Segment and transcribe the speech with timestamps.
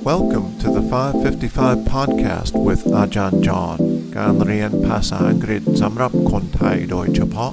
[0.00, 3.78] Welcome to the 555 podcast with อาจารย์จอห์น
[4.16, 7.52] การเรียนภาษาอังกฤษสำหรับคนไทยโดยเฉพาะ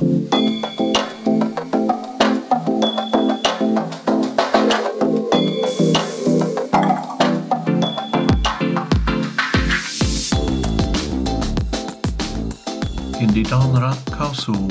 [13.19, 14.61] ยินดีต้อนรับเข้าสู่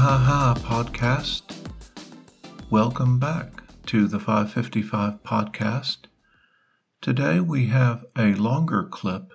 [0.00, 1.44] 555 podcast
[2.76, 3.48] Welcome back
[3.90, 5.98] to the 555 podcast
[7.05, 9.31] Today we have a longer clip.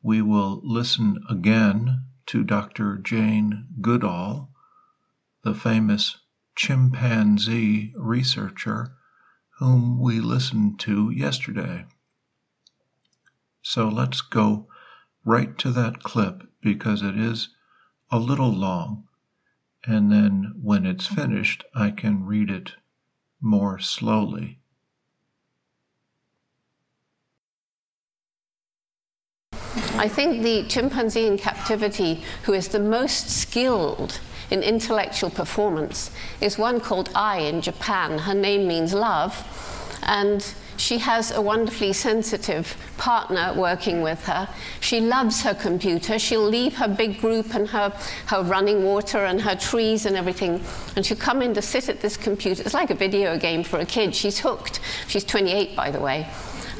[0.00, 2.98] We will listen again to Dr.
[2.98, 4.48] Jane Goodall,
[5.42, 6.18] the famous
[6.54, 8.94] chimpanzee researcher
[9.58, 11.86] whom we listened to yesterday.
[13.62, 14.68] So let's go
[15.24, 17.48] right to that clip because it is
[18.08, 19.08] a little long,
[19.84, 22.74] and then when it's finished, I can read it
[23.40, 24.61] more slowly.
[29.94, 34.20] I think the chimpanzee in captivity who is the most skilled
[34.50, 36.10] in intellectual performance
[36.42, 38.18] is one called Ai in Japan.
[38.18, 39.34] Her name means love,
[40.02, 40.44] and
[40.76, 44.46] she has a wonderfully sensitive partner working with her.
[44.80, 46.18] She loves her computer.
[46.18, 50.60] She'll leave her big group and her, her running water and her trees and everything,
[50.96, 52.62] and she'll come in to sit at this computer.
[52.62, 54.14] It's like a video game for a kid.
[54.14, 54.80] She's hooked.
[55.08, 56.28] She's 28, by the way.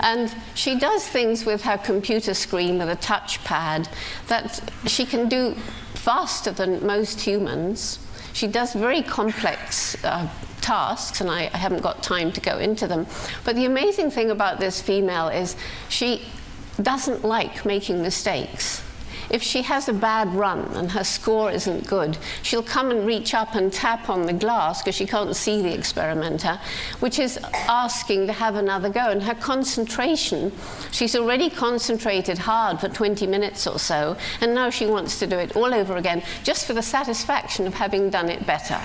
[0.00, 3.88] And she does things with her computer screen with a touchpad
[4.28, 5.54] that she can do
[5.94, 7.98] faster than most humans.
[8.32, 10.28] She does very complex uh,
[10.60, 13.06] tasks, and I, I haven't got time to go into them.
[13.44, 15.56] But the amazing thing about this female is
[15.88, 16.22] she
[16.80, 18.82] doesn't like making mistakes.
[19.32, 23.32] If she has a bad run and her score isn't good, she'll come and reach
[23.32, 26.60] up and tap on the glass because she can't see the experimenter,
[27.00, 29.08] which is asking to have another go.
[29.08, 30.52] And her concentration,
[30.90, 35.38] she's already concentrated hard for 20 minutes or so, and now she wants to do
[35.38, 38.78] it all over again just for the satisfaction of having done it better.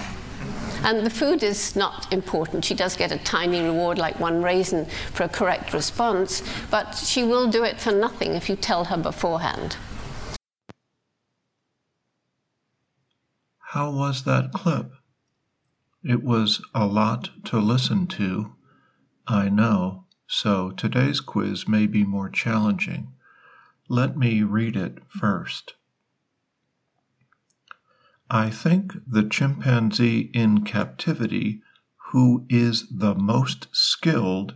[0.84, 2.64] And the food is not important.
[2.64, 6.42] She does get a tiny reward, like one raisin, for a correct response,
[6.72, 9.76] but she will do it for nothing if you tell her beforehand.
[13.72, 14.94] How was that clip?
[16.02, 18.56] It was a lot to listen to,
[19.28, 23.12] I know, so today's quiz may be more challenging.
[23.90, 25.74] Let me read it first.
[28.30, 31.62] I think the chimpanzee in captivity
[32.12, 34.56] who is the most skilled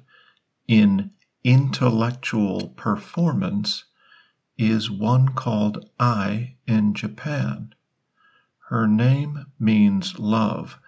[0.69, 1.11] in
[1.43, 3.83] intellectual performance
[4.57, 7.75] is one called Ai in Japan.
[8.71, 10.79] Her name means love,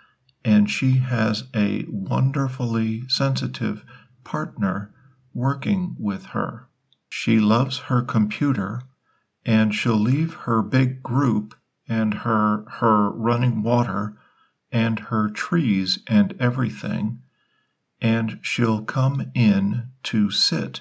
[0.45, 3.83] and she has a wonderfully sensitive
[4.23, 4.93] partner
[5.33, 6.69] working with her.
[7.09, 8.83] She loves her computer,
[9.45, 11.55] and she'll leave her big group
[11.85, 14.17] and her her running water
[14.71, 17.21] and her trees and everything,
[17.99, 20.79] and she'll come in to sit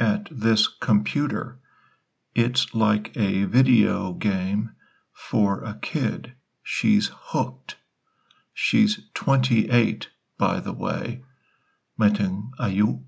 [0.00, 1.60] at this computer.
[2.34, 4.72] It's like a video game
[5.12, 6.34] for a kid.
[6.62, 7.76] She's hooked.
[8.52, 11.22] She's 28, by the way.
[11.98, 13.04] Meting ayu.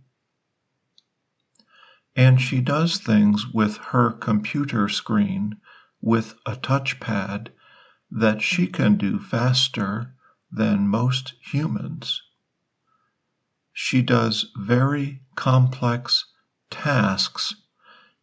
[2.17, 5.61] And she does things with her computer screen
[6.01, 7.49] with a touchpad
[8.11, 10.15] that she can do faster
[10.51, 12.23] than most humans.
[13.73, 16.27] She does very complex
[16.71, 17.55] tasks,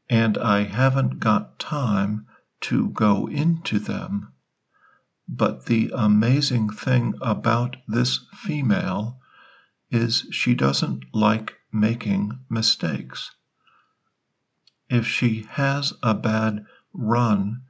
[0.09, 2.27] and I haven't got time
[2.61, 4.33] to go into them.
[5.31, 9.21] But the amazing thing about this female
[9.91, 13.29] is she doesn't like making mistakes.
[14.89, 17.61] If she has a bad run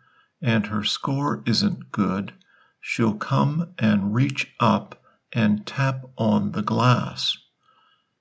[0.41, 2.33] and her score isn't good,
[2.79, 5.03] she'll come and reach up
[5.33, 7.37] and tap on the glass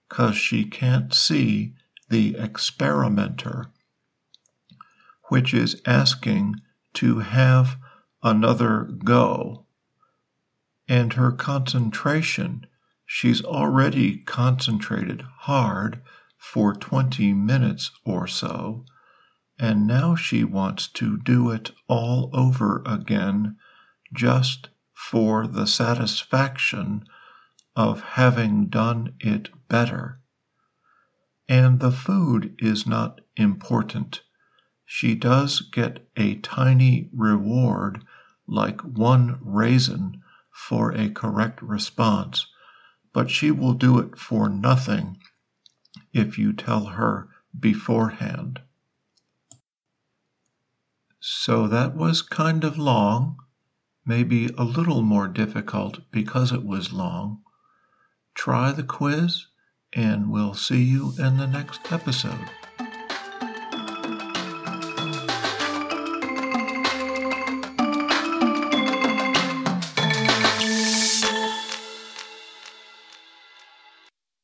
[0.09, 1.74] because she can't see
[2.09, 3.71] the experimenter,
[5.28, 6.57] which is asking
[6.95, 7.77] to have
[8.22, 9.66] another go.
[10.88, 12.66] And her concentration,
[13.04, 16.03] she's already concentrated hard
[16.36, 18.84] for 20 minutes or so,
[19.59, 23.56] and now she wants to do it all over again
[24.15, 27.04] just for the satisfaction
[27.76, 30.21] of having done it better.
[31.48, 34.22] And the food is not important.
[34.90, 38.06] She does get a tiny reward,
[38.46, 42.46] like one raisin, for a correct response,
[43.12, 45.18] but she will do it for nothing
[46.14, 47.28] if you tell her
[47.60, 48.62] beforehand.
[51.20, 53.36] So that was kind of long,
[54.06, 57.42] maybe a little more difficult because it was long.
[58.34, 59.48] Try the quiz,
[59.92, 62.48] and we'll see you in the next episode.